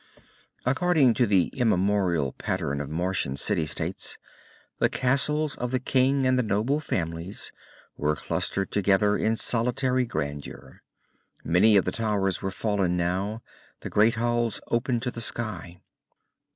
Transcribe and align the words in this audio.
According 0.65 1.13
to 1.13 1.27
the 1.27 1.49
immemorial 1.49 2.33
pattern 2.33 2.81
of 2.81 2.89
Martian 2.89 3.35
city 3.35 3.67
states, 3.67 4.17
the 4.79 4.89
castles 4.89 5.55
of 5.55 5.69
the 5.69 5.79
king 5.79 6.25
and 6.25 6.39
the 6.39 6.41
noble 6.41 6.79
families 6.79 7.51
were 7.97 8.15
clustered 8.15 8.71
together 8.71 9.15
in 9.15 9.35
solitary 9.35 10.07
grandeur. 10.07 10.81
Many 11.43 11.77
of 11.77 11.85
the 11.85 11.91
towers 11.91 12.41
were 12.41 12.49
fallen 12.49 12.97
now, 12.97 13.43
the 13.81 13.91
great 13.91 14.15
halls 14.15 14.59
open 14.71 14.99
to 15.01 15.11
the 15.11 15.21
sky. 15.21 15.81